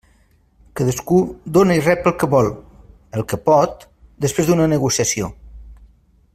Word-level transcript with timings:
Cadascú 0.79 1.19
dóna 1.57 1.75
i 1.81 1.83
rep 1.83 2.09
el 2.11 2.15
que 2.23 2.29
vol, 2.33 2.49
el 3.19 3.27
que 3.33 3.41
pot, 3.51 3.87
després 4.27 4.51
d'una 4.51 4.69
negociació. 4.75 5.33